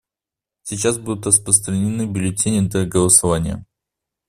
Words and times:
Сейчас 0.63 0.97
будут 0.97 1.27
распространены 1.27 2.11
бюллетени 2.11 2.67
для 2.67 2.87
голосования. 2.87 3.67